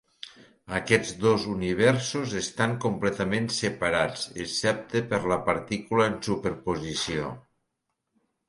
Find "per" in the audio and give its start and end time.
5.13-5.21